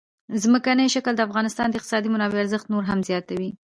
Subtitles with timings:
[0.43, 3.49] ځمکنی شکل د افغانستان د اقتصادي منابعو ارزښت نور هم زیاتوي.